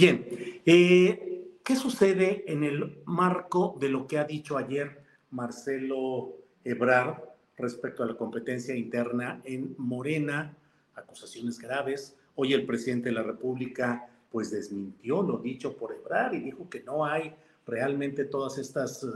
[0.00, 0.24] Bien,
[0.64, 7.18] eh, ¿qué sucede en el marco de lo que ha dicho ayer Marcelo Ebrard
[7.58, 10.56] respecto a la competencia interna en Morena?
[10.94, 12.16] Acusaciones graves.
[12.34, 16.82] Hoy el presidente de la República pues desmintió lo dicho por Ebrard y dijo que
[16.82, 17.34] no hay
[17.66, 19.06] realmente todas estas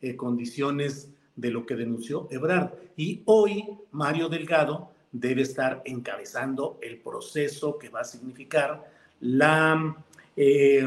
[0.00, 2.74] eh, condiciones de lo que denunció Ebrard.
[2.96, 8.88] Y hoy Mario Delgado debe estar encabezando el proceso que va a significar
[9.20, 10.04] la
[10.40, 10.86] eh,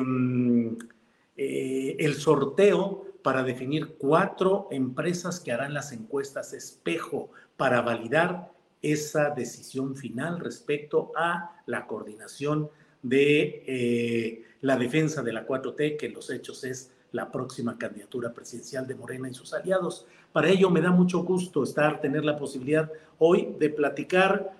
[1.36, 9.32] eh, el sorteo para definir cuatro empresas que harán las encuestas espejo para validar esa
[9.32, 12.70] decisión final respecto a la coordinación
[13.04, 18.34] de eh, la defensa de la 4T, que en los hechos es la próxima candidatura
[18.34, 20.08] presidencial de Morena y sus aliados.
[20.32, 24.56] Para ello me da mucho gusto estar, tener la posibilidad hoy de platicar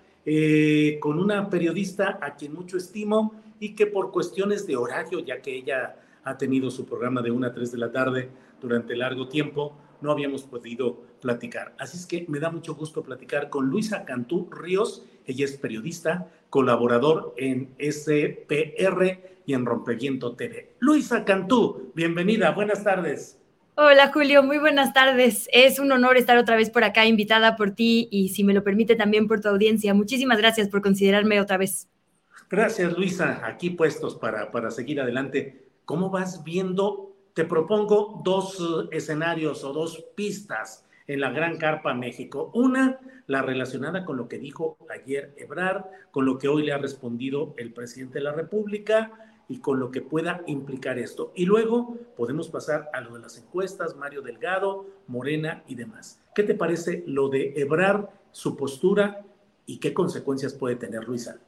[1.00, 5.56] con una periodista a quien mucho estimo y que por cuestiones de horario, ya que
[5.56, 8.30] ella ha tenido su programa de 1 a 3 de la tarde
[8.60, 11.76] durante largo tiempo, no habíamos podido platicar.
[11.78, 15.06] Así es que me da mucho gusto platicar con Luisa Cantú Ríos.
[15.28, 20.74] Ella es periodista, colaborador en SPR y en Rompeviento TV.
[20.80, 23.38] Luisa Cantú, bienvenida, buenas tardes.
[23.76, 25.48] Hola Julio, muy buenas tardes.
[25.54, 28.64] Es un honor estar otra vez por acá, invitada por ti y si me lo
[28.64, 29.94] permite también por tu audiencia.
[29.94, 31.92] Muchísimas gracias por considerarme otra vez.
[32.52, 33.40] Gracias, Luisa.
[33.46, 35.70] Aquí puestos para, para seguir adelante.
[35.86, 37.16] ¿Cómo vas viendo?
[37.34, 42.52] Te propongo dos uh, escenarios o dos pistas en la Gran Carpa México.
[42.54, 46.78] Una, la relacionada con lo que dijo ayer Ebrard, con lo que hoy le ha
[46.78, 49.14] respondido el presidente de la República
[49.48, 51.32] y con lo que pueda implicar esto.
[51.34, 56.22] Y luego podemos pasar a lo de las encuestas, Mario Delgado, Morena y demás.
[56.36, 59.24] ¿Qué te parece lo de Ebrard, su postura
[59.66, 61.40] y qué consecuencias puede tener Luisa?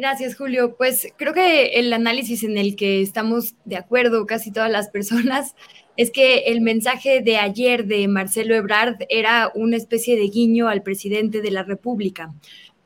[0.00, 0.76] Gracias, Julio.
[0.78, 5.54] Pues creo que el análisis en el que estamos de acuerdo casi todas las personas
[5.98, 10.82] es que el mensaje de ayer de Marcelo Ebrard era una especie de guiño al
[10.82, 12.32] presidente de la República.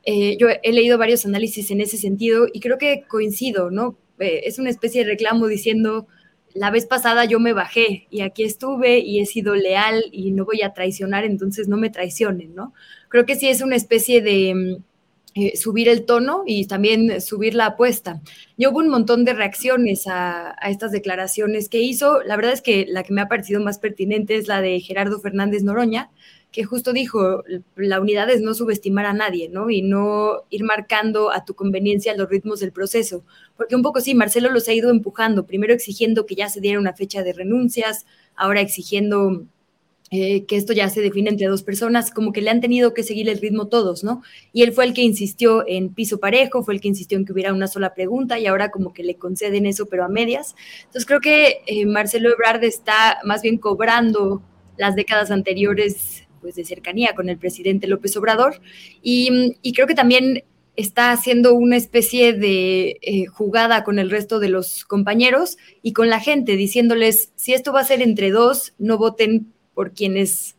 [0.03, 3.97] Eh, yo he leído varios análisis en ese sentido y creo que coincido, ¿no?
[4.19, 6.07] Eh, es una especie de reclamo diciendo,
[6.53, 10.43] la vez pasada yo me bajé y aquí estuve y he sido leal y no
[10.43, 12.73] voy a traicionar, entonces no me traicionen, ¿no?
[13.07, 14.81] Creo que sí es una especie de
[15.37, 18.21] eh, subir el tono y también subir la apuesta.
[18.55, 22.23] Y hubo un montón de reacciones a, estas declaraciones que hizo.
[22.23, 25.19] La verdad es que la que me ha parecido más pertinente es la de Gerardo
[25.19, 26.09] Fernández Noroña,
[26.53, 27.43] que justo dijo,
[27.75, 29.69] la unidad es no subestimar a nadie, ¿no?
[29.69, 33.25] Y no ir marcando a tu conveniencia los ritmos del proceso.
[33.57, 36.79] Porque un poco sí, Marcelo los ha ido empujando, primero exigiendo que ya se diera
[36.79, 38.05] una fecha de renuncias,
[38.37, 39.43] ahora exigiendo
[40.11, 43.01] eh, que esto ya se define entre dos personas, como que le han tenido que
[43.01, 44.21] seguir el ritmo todos, ¿no?
[44.53, 47.33] Y él fue el que insistió en piso parejo, fue el que insistió en que
[47.33, 50.55] hubiera una sola pregunta y ahora como que le conceden eso, pero a medias.
[50.81, 54.43] Entonces creo que eh, Marcelo Ebrard está más bien cobrando
[54.77, 58.61] las décadas anteriores pues, de cercanía con el presidente López Obrador
[59.01, 60.43] y, creo que también
[60.75, 66.09] está haciendo una especie de eh, jugada con el resto de los compañeros y con
[66.09, 70.55] la gente, diciéndoles, si esto va a ser entre dos, no voten por quienes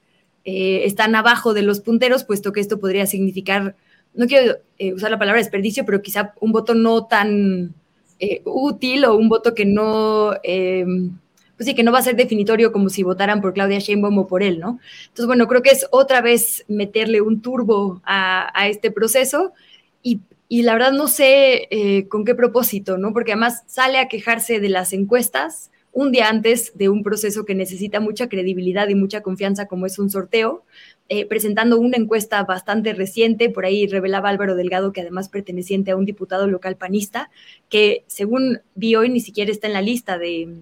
[0.49, 3.75] eh, están abajo de los punteros, puesto que esto podría significar,
[4.15, 7.75] no quiero eh, usar la palabra desperdicio, pero quizá un voto no tan
[8.21, 12.71] eh, útil o un voto que no, pues sí, que no va a ser definitorio
[12.71, 14.79] como si votaran por Claudia Sheinbaum o por él, ¿no?
[15.09, 19.53] Entonces, bueno, creo que es otra vez meterle un turbo a, a este proceso
[20.01, 23.13] y, y, la verdad no sé con qué propósito, ¿no?
[23.13, 27.55] Porque además sale a quejarse de las encuestas, un día antes de un proceso que
[27.55, 30.63] necesita mucha credibilidad y mucha confianza como es un sorteo,
[31.09, 35.97] eh, presentando una encuesta bastante reciente, por ahí revelaba Álvaro Delgado que además perteneciente a
[35.97, 37.31] un diputado local panista,
[37.71, 40.59] que según vi hoy ni siquiera está en la lista de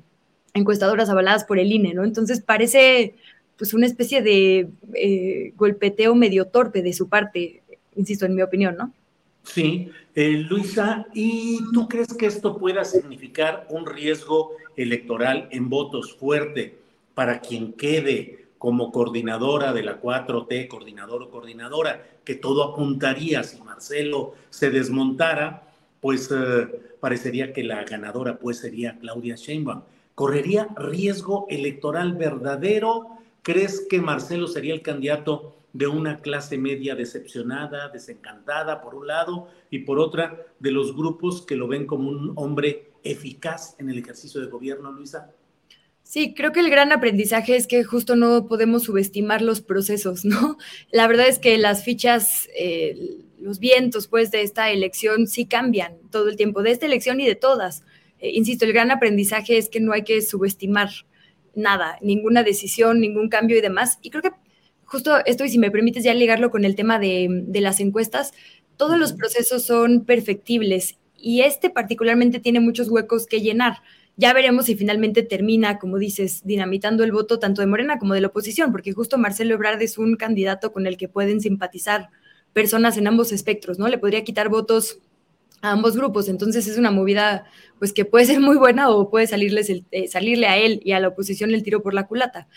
[0.54, 2.04] encuestadoras avaladas por el INE, ¿no?
[2.04, 3.16] Entonces parece
[3.58, 7.64] pues una especie de eh, golpeteo medio torpe de su parte,
[7.96, 8.92] insisto, en mi opinión, ¿no?
[9.44, 16.14] Sí, eh, Luisa, ¿y tú crees que esto pueda significar un riesgo electoral en votos
[16.14, 16.78] fuerte
[17.14, 23.60] para quien quede como coordinadora de la 4T, coordinador o coordinadora, que todo apuntaría, si
[23.62, 25.68] Marcelo se desmontara,
[26.00, 26.68] pues eh,
[26.98, 29.82] parecería que la ganadora pues sería Claudia Sheinbaum.
[30.14, 33.18] ¿Correría riesgo electoral verdadero?
[33.42, 39.48] ¿Crees que Marcelo sería el candidato de una clase media decepcionada, desencantada, por un lado,
[39.70, 43.98] y por otra, de los grupos que lo ven como un hombre eficaz en el
[43.98, 45.32] ejercicio de gobierno, Luisa?
[46.04, 50.58] Sí, creo que el gran aprendizaje es que justo no podemos subestimar los procesos, ¿no?
[50.92, 55.96] La verdad es que las fichas, eh, los vientos, pues, de esta elección sí cambian
[56.10, 57.82] todo el tiempo, de esta elección y de todas.
[58.20, 60.90] Eh, insisto, el gran aprendizaje es que no hay que subestimar
[61.56, 63.98] nada, ninguna decisión, ningún cambio y demás.
[64.02, 64.43] Y creo que
[64.86, 68.32] justo esto, y si me permites ya ligarlo con el tema de, las encuestas,
[68.76, 73.78] todos los procesos son perfectibles y este particularmente tiene muchos huecos que llenar.
[74.16, 78.20] Ya veremos si finalmente termina, como dices, dinamitando el voto tanto de Morena como de
[78.20, 82.10] la oposición, porque justo Marcelo Ebrard es un candidato con el que pueden simpatizar
[82.52, 83.88] personas en ambos espectros, ¿no?
[83.88, 85.00] Le podría quitar votos
[85.62, 87.46] a ambos grupos, entonces es una movida
[87.78, 91.00] pues que puede ser muy buena o puede salirles eh, salirle a él y a
[91.00, 92.48] la oposición el tiro por la culata.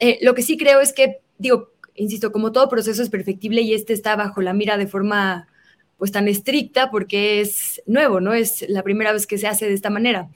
[0.00, 3.74] Eh, lo que sí creo es que, digo, insisto, como todo proceso es perfectible y
[3.74, 5.48] este está bajo la mira de forma
[5.96, 8.34] pues tan estricta porque es nuevo, ¿no?
[8.34, 10.28] Es la primera vez que se hace de esta manera.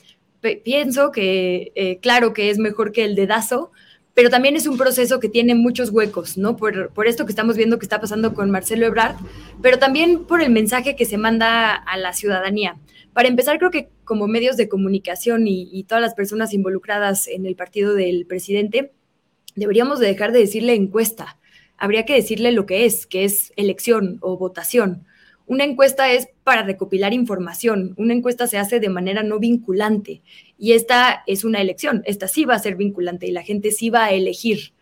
[0.64, 3.72] pienso que, eh, claro que es mejor que el dedazo,
[4.14, 6.56] pero también es un proceso que tiene muchos huecos, ¿no?
[6.56, 9.16] Por, por, esto que estamos viendo que está pasando con Marcelo Ebrard,
[9.62, 12.76] pero también por el mensaje que se manda a la ciudadanía.
[13.12, 17.46] Para empezar, creo que como medios de comunicación y, y todas las personas involucradas en
[17.46, 18.93] el partido del presidente,
[19.54, 21.38] deberíamos de dejar de decirle encuesta
[21.78, 25.06] habría que decirle lo que es, que es elección o votación.
[25.46, 30.20] Una encuesta es para recopilar información, una encuesta se hace de manera no vinculante
[30.58, 33.88] y esta es una elección, esta sí va a ser vinculante y la gente sí
[33.88, 34.75] va a elegir.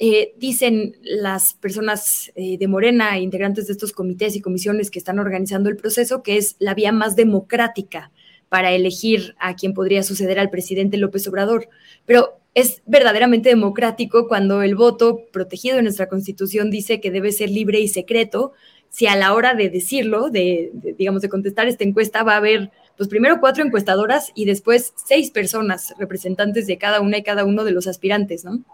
[0.00, 5.18] Eh, dicen las personas eh, de Morena, integrantes de estos comités y comisiones que están
[5.18, 8.10] organizando el proceso, que es la vía más democrática
[8.48, 11.68] para elegir a quien podría suceder al presidente López Obrador.
[12.06, 17.50] Pero es verdaderamente democrático cuando el voto protegido en nuestra Constitución dice que debe ser
[17.50, 18.52] libre y secreto,
[18.88, 22.72] si a la hora de decirlo, de, digamos, de contestar esta encuesta, va a haber,
[22.96, 27.62] pues primero cuatro encuestadoras y después seis personas, representantes de cada una y cada uno
[27.62, 28.64] de los aspirantes, ¿no?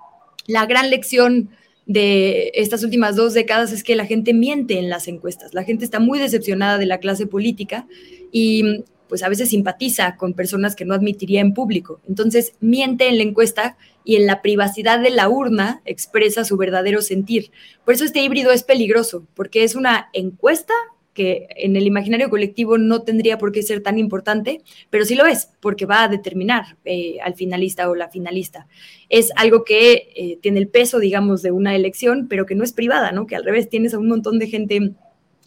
[0.46, 1.50] La gran lección
[1.84, 5.52] de estas últimas dos décadas es que la gente miente en las encuestas.
[5.52, 7.86] La gente está muy decepcionada de la clase política
[8.32, 12.00] y pues a veces simpatiza con personas que no admitiría en público.
[12.08, 17.02] Entonces miente en la encuesta y en la privacidad de la urna expresa su verdadero
[17.02, 17.50] sentir.
[17.84, 20.74] Por eso este híbrido es peligroso, porque es una encuesta
[21.14, 25.24] que en el imaginario colectivo no tendría por qué ser tan importante, pero sí lo
[25.26, 28.66] es, porque va a determinar eh, al finalista o la finalista.
[29.08, 32.72] Es algo que eh, tiene el peso, digamos, de una elección, pero que no es
[32.72, 33.26] privada, ¿no?
[33.26, 34.92] Que al revés tienes a un montón de gente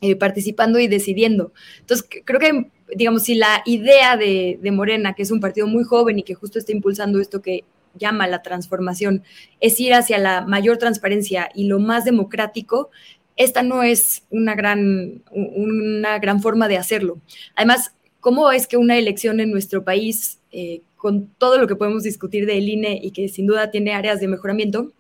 [0.02, 1.54] eh, participando y decidiendo.
[1.80, 6.20] Entonces, creo que, digamos, si la idea de, Morena, que es un partido muy joven
[6.20, 7.64] y que justo está impulsando esto que
[7.96, 9.24] llama la transformación,
[9.60, 12.92] es ir hacia la mayor transparencia y lo más democrático,
[13.38, 17.20] esta no es una gran, una gran forma de hacerlo.
[17.56, 22.04] Además, ¿cómo es que una elección en nuestro país, eh, con todo lo que podemos
[22.04, 24.92] discutir del INE y que sin duda tiene áreas de mejoramiento,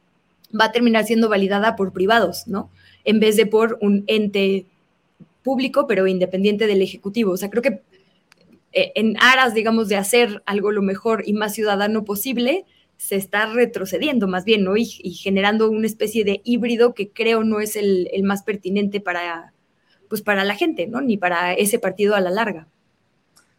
[0.60, 2.72] va a terminar siendo validada por privados, ¿no?
[3.04, 4.66] En vez de por un ente
[5.48, 7.32] público, pero independiente del Ejecutivo.
[7.32, 7.82] O sea, creo que
[8.74, 12.66] eh, en aras, digamos, de hacer algo lo mejor y más ciudadano posible,
[12.98, 14.75] se está retrocediendo más bien, ¿no?
[14.75, 19.54] Y, generando una especie de híbrido que creo no es el, más pertinente para,
[20.10, 21.00] pues para la gente, ¿no?
[21.00, 22.68] Ni para ese partido a la larga.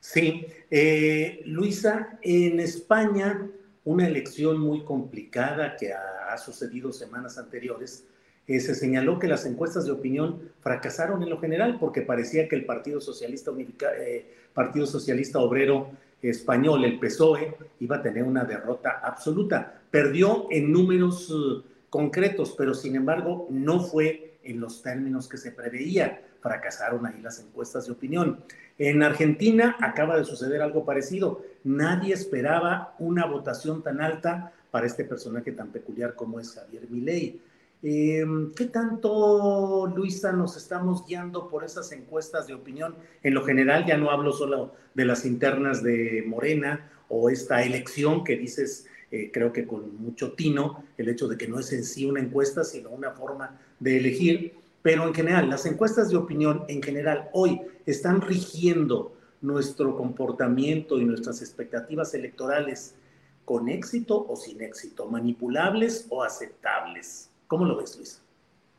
[0.00, 3.48] Sí, eh, Luisa, en España,
[3.84, 8.04] una elección muy complicada que ha, sucedido semanas anteriores,
[8.48, 12.56] eh, se señaló que las encuestas de opinión fracasaron en lo general porque parecía que
[12.56, 13.52] el Partido Socialista,
[13.98, 15.90] eh, Partido Socialista Obrero
[16.22, 19.80] español, el PSOE, iba a tener una derrota absoluta.
[19.90, 25.52] Perdió en números uh, concretos, pero sin embargo no fue en los términos que se
[25.52, 26.22] preveía.
[26.40, 28.40] Fracasaron ahí las encuestas de opinión.
[28.78, 31.42] En Argentina acaba de suceder algo parecido.
[31.64, 37.40] Nadie esperaba una votación tan alta para este personaje tan peculiar como es Javier Milei.
[37.80, 42.96] Em, ¿Qué tanto, Luisa, nos estamos guiando por esas encuestas de opinión?
[43.22, 48.24] En lo general, ya no hablo solo de las internas de Morena o esta elección
[48.24, 51.84] que dices, eh, creo que con mucho tino, el hecho de que no es en
[51.84, 54.54] sí una encuesta, sino una forma de elegir.
[54.82, 61.04] Pero en general, las encuestas de opinión en general hoy están rigiendo nuestro comportamiento y
[61.04, 62.96] nuestras expectativas electorales
[63.44, 67.30] con éxito o sin éxito, manipulables o aceptables.
[67.48, 68.22] ¿Cómo lo ves, Luis?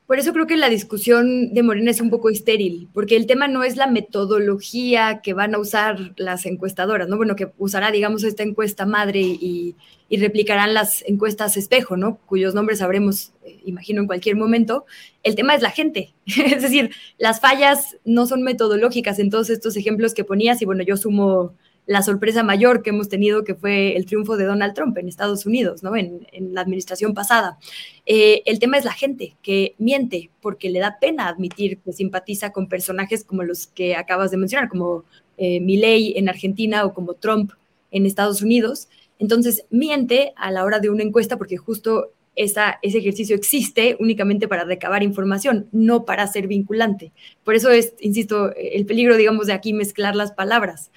[0.10, 3.48] Por eso creo que la discusión de Morena es un poco estéril, porque el tema
[3.48, 7.18] no es la metodología que van a usar las encuestadoras, ¿no?
[7.18, 9.76] Bueno, que usará, digamos, esta encuesta madre y,
[10.10, 12.18] replicarán las encuestas espejo, ¿no?
[12.26, 14.88] Cuyos nombres sabremos, eh, imagino, en cualquier momento.
[15.22, 16.12] El tema es la gente.
[16.26, 20.82] es decir, las fallas no son metodológicas en todos estos ejemplos que ponías, y bueno,
[20.82, 21.54] yo sumo
[21.90, 25.48] la sorpresa mayor que hemos tenido, que fue el triunfo de Donald Trump en Estados
[25.48, 25.96] Unidos, ¿no?
[25.96, 27.58] en, la administración pasada.
[28.06, 32.52] Eh, el tema es la gente que miente porque le da pena admitir que simpatiza
[32.52, 35.04] con personajes como los que acabas de mencionar, como
[35.40, 37.54] eh, en Argentina o como Trump
[37.90, 38.88] en Estados Unidos.
[39.18, 44.64] Entonces, miente a la hora de una encuesta porque justo ese ejercicio existe únicamente para
[44.64, 47.12] recabar información, no para ser vinculante.
[47.44, 50.90] Por eso es, insisto, el peligro, digamos, de aquí mezclar las palabras.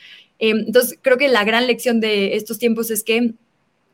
[0.45, 3.35] Em, entonces, creo que la gran lección de estos tiempos es que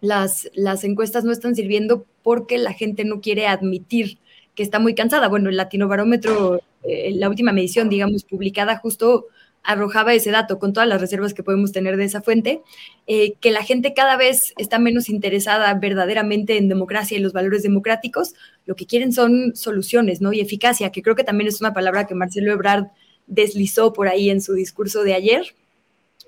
[0.01, 0.49] las,
[0.83, 4.17] encuestas no están sirviendo porque la gente no quiere admitir
[4.55, 5.29] que está muy cansada.
[5.29, 9.27] Bueno, el Latino Barómetro, eh, la última medición, digamos, publicada justo
[9.63, 12.63] arrojaba ese dato con todas las reservas que podemos tener de esa fuente,
[13.07, 17.63] eh, que la gente cada vez está menos interesada verdaderamente en democracia y los valores
[17.63, 18.33] democráticos,
[18.65, 20.33] lo que quieren son soluciones, ¿no?
[20.33, 22.87] Y eficacia, que creo que también es una palabra que Marcelo Ebrard
[23.27, 25.55] deslizó por ahí en su discurso de ayer,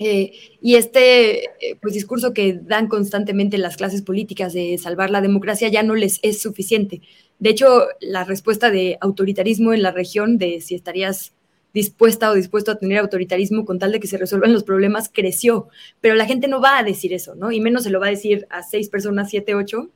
[0.02, 5.20] eh, y este eh, pues, discurso que dan constantemente las clases políticas de salvar la
[5.20, 7.02] democracia ya no les es suficiente.
[7.38, 11.34] De hecho, la respuesta de autoritarismo en la región, de si estarías
[11.74, 15.68] dispuesta o dispuesto a tener autoritarismo con tal de que se resuelvan los problemas, creció.
[16.00, 17.52] Pero la gente no va a decir eso, ¿no?
[17.52, 19.90] Y menos se lo va a decir a seis personas, siete, ocho,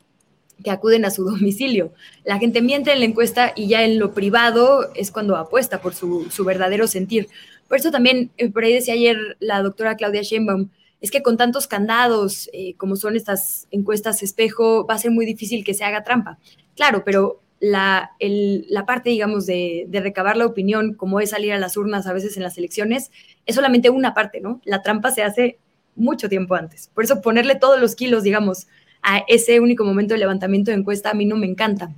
[0.62, 1.94] que acuden a su domicilio.
[2.25, 5.94] La gente miente en la encuesta y ya en lo privado es cuando apuesta por
[5.94, 7.28] su, su verdadero sentir.
[7.68, 11.37] Por eso también, eh, por ahí decía ayer la doctora Claudia Sheinbaum, es que con
[11.37, 15.85] tantos candados eh, como son estas encuestas espejo, va a ser muy difícil que se
[15.85, 16.38] haga trampa.
[16.76, 18.11] Claro, pero la,
[18.87, 22.37] parte, digamos, de, de, recabar la opinión, como es salir a las urnas a veces
[22.37, 23.11] en las elecciones,
[23.47, 24.61] es solamente una parte, ¿no?
[24.64, 25.59] La trampa se hace
[25.97, 26.90] mucho tiempo antes.
[26.94, 28.66] Por eso ponerle todos los kilos, digamos,
[29.02, 31.94] a ese único momento de levantamiento de encuesta a mí no me encanta.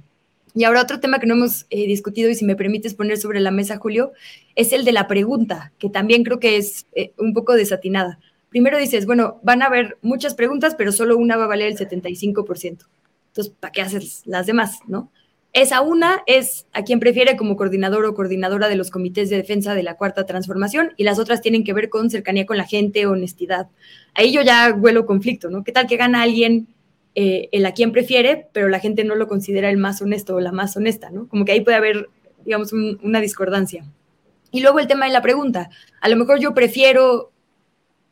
[0.56, 3.40] Y ahora otro tema que no hemos eh, discutido y si me permites poner sobre
[3.40, 4.12] la mesa, Julio,
[4.54, 8.18] es el de la pregunta, que también creo que es eh, un poco desatinada.
[8.48, 11.76] Primero dices, bueno, van a haber muchas preguntas, pero solo una va a valer el
[11.76, 12.86] 75%.
[13.28, 15.10] Entonces, ¿para qué haces las demás, no?
[15.52, 19.75] Esa una es a quien prefiere como coordinador o coordinadora de los comités de defensa
[19.75, 23.06] de la cuarta transformación y las otras tienen que ver con cercanía con la gente,
[23.06, 23.68] honestidad.
[24.14, 25.64] Ahí yo ya huelo conflicto, ¿no?
[25.64, 26.68] ¿Qué tal que gana alguien
[27.18, 30.40] eh, el a quien prefiere, pero la gente no lo considera el más honesto o
[30.40, 31.26] la más honesta, ¿no?
[31.28, 32.11] Como que ahí puede haber,
[32.44, 33.87] digamos, una discordancia.
[34.50, 35.70] Y luego el tema de la pregunta.
[36.02, 37.32] A lo mejor yo prefiero,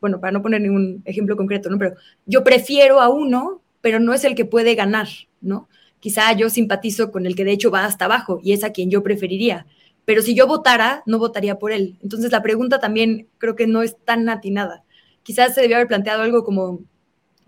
[0.00, 1.78] bueno, para no poner ningún ejemplo concreto, ¿no?
[1.78, 5.08] Pero yo prefiero a uno, pero no es el que puede ganar,
[5.42, 5.68] ¿no?
[6.00, 8.90] Quizá yo simpatizo con el que de hecho va hasta abajo y es a quien
[8.90, 9.66] yo preferiría.
[10.06, 11.96] pero si yo votara, no votaría por él.
[12.02, 14.82] Entonces la pregunta también creo que no es tan atinada.
[15.22, 16.80] Quizás se debió haber planteado algo como,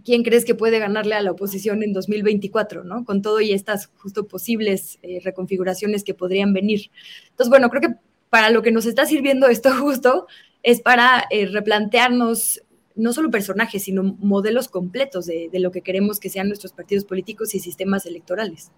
[0.06, 3.04] ¿quién crees que puede ganarle a la oposición en 2024, ¿no?
[3.04, 6.92] Con todo y estas justo posibles eh, reconfiguraciones que podrían venir.
[7.30, 7.94] Entonces, bueno, creo que
[8.30, 10.28] para lo que nos está sirviendo esto justo
[10.62, 12.62] es para eh, replantearnos
[12.94, 17.54] no solo personajes, sino modelos completos de, lo que queremos que sean nuestros partidos políticos
[17.54, 18.70] y sistemas electorales.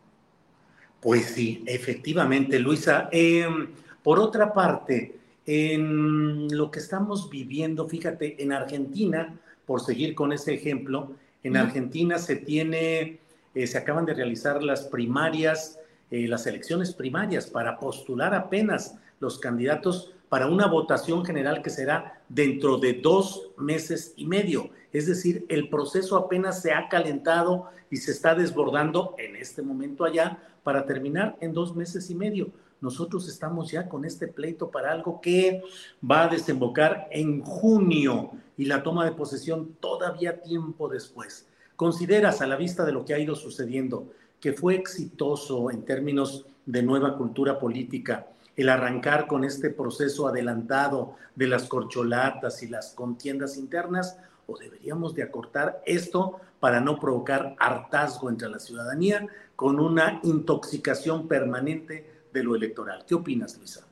[1.00, 3.08] Pues sí, efectivamente, Luisa.
[3.12, 3.68] Em,
[4.02, 5.14] por otra parte,
[5.46, 12.16] en lo que estamos viviendo, fíjate, en Argentina, por seguir con ese ejemplo, en Argentina
[12.16, 13.20] se tiene,
[13.54, 15.78] eh, se acaban de realizar las primarias,
[16.10, 22.22] eh, las elecciones primarias para postular apenas los candidatos para una votación general que será
[22.30, 24.70] dentro de dos meses y medio.
[24.94, 30.06] Es decir, el proceso apenas se ha calentado y se está desbordando en este momento
[30.06, 32.52] allá para terminar en dos meses y medio.
[32.80, 35.62] Nosotros estamos ya con este pleito para algo que
[36.02, 41.46] va a desembocar en junio y la toma de posesión todavía tiempo después.
[41.76, 46.44] ¿Consideras a la vista de lo que ha ido sucediendo que fue exitoso en términos
[46.66, 48.26] de nueva cultura política?
[48.58, 55.14] el arrancar con este proceso adelantado de las corcholatas y las contiendas internas o deberíamos
[55.14, 62.42] de acortar esto para no provocar hartazgo entre la ciudadanía con una intoxicación permanente de
[62.42, 63.04] lo electoral.
[63.06, 63.87] ¿Qué opinas, Luisa?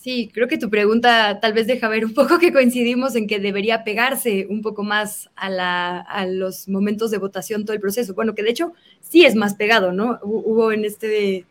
[0.00, 3.38] Sí, creo que tu pregunta tal vez deja ver un poco que coincidimos en que
[3.38, 8.14] debería pegarse un poco más a, los momentos de votación todo el proceso.
[8.14, 10.18] Bueno, que de hecho sí es más pegado, ¿no?
[10.22, 11.44] Hubo en este,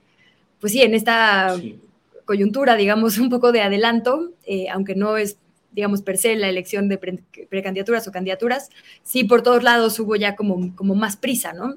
[0.60, 1.56] pues sí, en esta
[2.26, 5.38] coyuntura, digamos, un poco de adelanto, eh, aunque no es,
[5.72, 8.72] digamos, per se la elección de precandidaturas o candidaturas,
[9.04, 11.76] sí por todos lados hubo ya como, como más prisa, ¿no?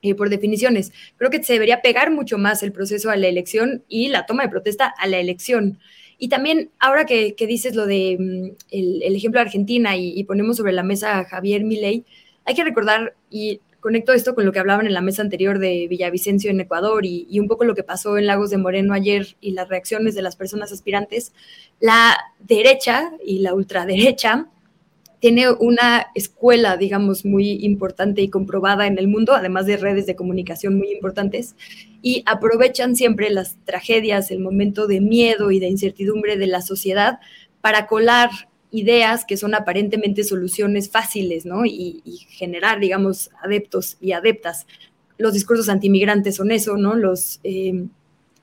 [0.00, 0.92] Eh, por definiciones.
[1.16, 4.44] Creo que se debería pegar mucho más el proceso a la elección y la toma
[4.44, 5.80] de protesta a la elección.
[6.18, 10.56] Y también, ahora que, dices lo de mm, el, ejemplo de Argentina y, y, ponemos
[10.56, 12.04] sobre la mesa a Javier Milei,
[12.44, 15.86] hay que recordar, y conecto esto con lo que hablaban en la mesa anterior de
[15.88, 19.52] Villavicencio en Ecuador y, un poco lo que pasó en Lagos de Moreno ayer y
[19.52, 21.32] las reacciones de las personas aspirantes,
[21.80, 24.46] la derecha y la ultraderecha
[25.20, 30.14] tiene una escuela, digamos, muy importante y comprobada en el mundo, además de redes de
[30.14, 31.56] comunicación muy importantes,
[32.02, 37.18] y aprovechan siempre las tragedias, el momento de miedo y de incertidumbre de la sociedad
[37.60, 38.30] para colar
[38.70, 41.64] ideas que son aparentemente soluciones fáciles, ¿no?
[41.64, 44.66] Y, generar, digamos, adeptos y adeptas.
[45.16, 46.94] Los discursos antimigrantes son eso, ¿no?
[46.94, 47.86] Los eh,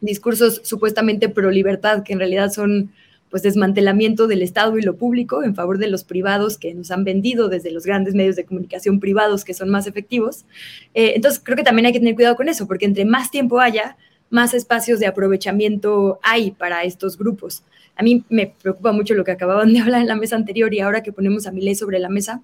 [0.01, 2.91] discursos supuestamente pro libertad, que en realidad son
[3.35, 7.03] pues desmantelamiento del Estado y lo público en favor de los privados que nos han
[7.03, 10.45] vendido desde los grandes medios de comunicación privados que son más efectivos.
[10.93, 13.59] Eh, entonces creo que también hay que tener cuidado con eso, porque entre más tiempo
[13.59, 13.97] haya,
[14.29, 17.63] más espacios de aprovechamiento hay para estos grupos.
[17.97, 20.79] A mí me preocupa mucho lo que acababan de hablar en la mesa anterior y
[20.79, 22.41] ahora que ponemos a mi ley sobre la mesa,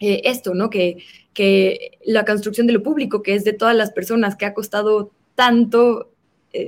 [0.00, 0.68] eh, esto, ¿no?
[0.68, 0.98] Que,
[1.32, 5.12] que la construcción de lo público, que es de todas las personas, que ha costado
[5.34, 6.09] tanto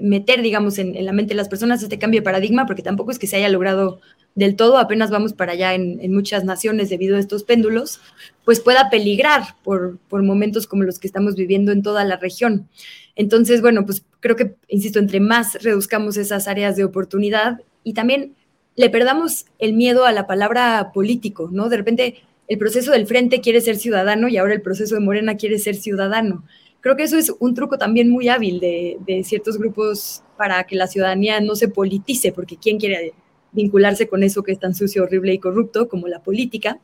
[0.02, 3.18] meter, digamos, en, la mente de las personas este cambio de paradigma, porque tampoco es
[3.18, 4.00] que se haya logrado
[4.34, 8.00] del todo, apenas vamos para allá en, en muchas naciones debido a estos péndulos,
[8.44, 12.68] pues pueda peligrar por, por momentos como los que estamos viviendo en toda la región.
[13.16, 18.34] Entonces, bueno, pues creo que, insisto, entre más reduzcamos esas áreas de oportunidad y también
[18.76, 21.68] le perdamos el miedo a la palabra político, ¿no?
[21.68, 25.36] De repente el proceso del frente quiere ser ciudadano y ahora el proceso de Morena
[25.36, 26.44] quiere ser ciudadano.
[26.82, 30.88] Creo que eso es un truco también muy hábil de, ciertos grupos para que la
[30.88, 33.14] ciudadanía no se politice, porque ¿quién quiere
[33.52, 36.80] vincularse con eso que es tan sucio, horrible y corrupto como la política?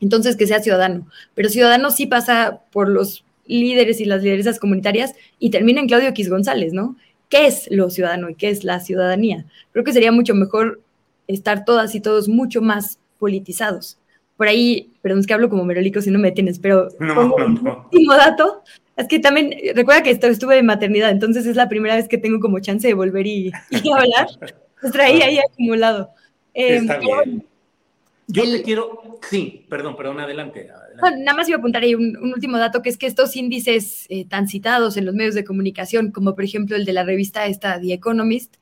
[0.00, 1.06] Entonces, que sea ciudadano.
[1.36, 6.08] Pero ciudadano sí pasa por los líderes y las lideresas comunitarias y termina en Claudio
[6.08, 6.96] X González, ¿no?
[7.28, 9.46] ¿Qué es lo ciudadano y qué es la ciudadanía?
[9.70, 10.80] Creo que sería mucho mejor
[11.28, 13.98] estar todas y todos mucho más politizados.
[14.38, 17.68] Por ahí, perdón, es que hablo como merolico si no me tienes, pero no, un
[17.68, 18.62] último dato,
[18.96, 22.40] es que también, recuerda que estuve de maternidad, entonces es la primera vez que tengo
[22.40, 23.52] como chance de volver y,
[23.94, 24.28] hablar.
[24.80, 26.10] Pues traía ahí acumulado.
[26.54, 27.44] Está em, bien.
[28.30, 30.68] Yo te quiero, sí, perdón, perdón, adelante.
[31.00, 34.26] nada más iba a apuntar ahí un, último dato, que es que estos índices eh,
[34.26, 37.80] tan citados en los medios de comunicación, como por ejemplo el de la revista esta
[37.80, 38.56] The Economist,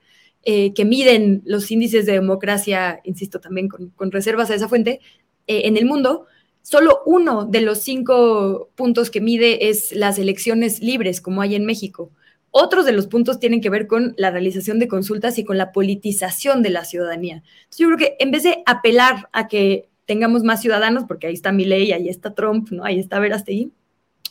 [0.45, 5.01] eh, que miden los índices de democracia, insisto también con, reservas a esa fuente,
[5.47, 6.27] eh, en el mundo,
[6.63, 11.65] solo uno de los cinco puntos que mide es las elecciones libres, como hay en
[11.65, 12.11] México.
[12.51, 15.73] Otros de los puntos tienen que ver con la realización de consultas y con la
[15.73, 17.43] politización de la ciudadanía.
[17.77, 21.53] Yo creo que en vez de apelar a que tengamos más ciudadanos, porque ahí está
[21.53, 22.85] Milei, ahí está Trump, ¿no?
[22.85, 23.73] ahí está Verastegui,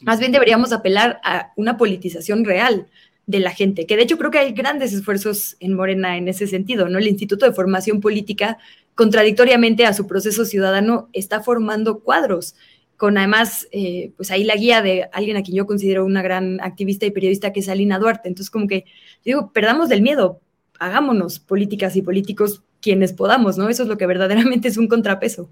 [0.02, 2.88] más bien deberíamos apelar a una politización real
[3.28, 6.48] de la gente, que de hecho creo que hay grandes esfuerzos en Morena en ese
[6.48, 7.00] sentido, ¿no?
[7.00, 8.60] El Instituto de Formación Política,
[8.96, 12.56] contradictoriamente a su proceso ciudadano, está formando cuadros,
[12.98, 16.62] con además, eh, pues ahí la guía de alguien a quien yo considero una gran
[16.62, 18.30] activista y periodista, que es Alina Duarte.
[18.30, 18.86] Entonces, como que,
[19.24, 20.40] digo, perdamos del miedo,
[20.80, 23.68] hagámonos políticas y políticos quienes podamos, ¿no?
[23.68, 25.50] Eso es lo que verdaderamente es un contrapeso.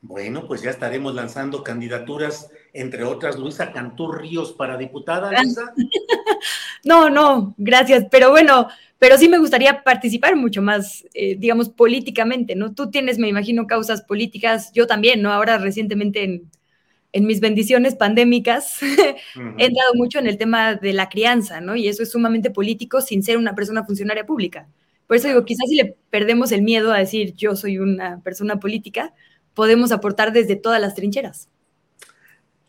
[0.00, 5.72] Bueno, pues ya estaremos lanzando candidaturas, entre otras, Luisa Cantú Ríos para diputada, Luisa.
[6.82, 8.66] no, no, gracias, pero bueno,
[9.02, 12.72] pero sí me gustaría participar mucho más, eh, digamos, políticamente, ¿no?
[12.72, 15.32] Tú tienes, me imagino, causas políticas, yo también, ¿no?
[15.32, 16.48] Ahora recientemente en,
[17.10, 18.80] en mis bendiciones pandémicas
[19.58, 21.74] he entrado mucho en el tema de la crianza, ¿no?
[21.74, 24.68] Y eso es sumamente político sin ser una persona funcionaria pública.
[25.08, 28.60] Por eso digo, quizás si le perdemos el miedo a decir yo soy una persona
[28.60, 29.12] política,
[29.52, 31.48] podemos aportar desde todas las trincheras.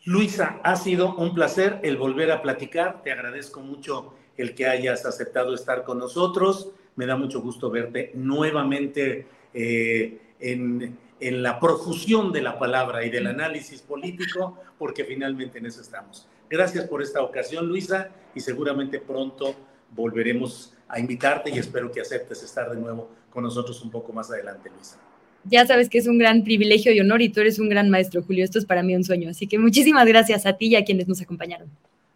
[0.04, 3.04] Luisa, ha sido un placer el volver a platicar.
[3.04, 6.72] Te agradezco mucho el que hayas aceptado estar con nosotros.
[6.96, 13.10] Me da mucho gusto verte nuevamente eh, en, en, la profusión de la palabra y
[13.10, 16.28] del análisis político, porque finalmente en eso estamos.
[16.50, 19.56] Gracias por esta ocasión, Luisa, y seguramente pronto
[19.91, 24.30] volveremos a invitarte y espero que aceptes estar de nuevo con nosotros un poco más
[24.30, 25.00] adelante, Luisa
[25.46, 28.24] ya sabes que es un gran privilegio y honor y tú eres un gran maestro,
[28.24, 28.43] Julio.
[28.43, 29.30] Esto es para mí un sueño.
[29.30, 31.69] Así que muchísimas gracias a ti y a quienes nos acompañaron.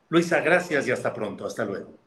[0.10, 1.46] Luisa, gracias y hasta pronto.
[1.46, 2.07] Hasta luego.